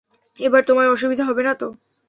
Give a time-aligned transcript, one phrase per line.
[0.39, 1.67] এবার তোমার অসুবিধা হবে না তো?